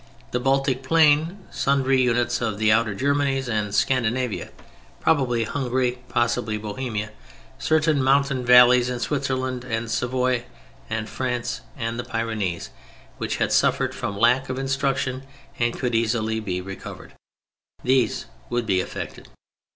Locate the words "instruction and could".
14.57-15.93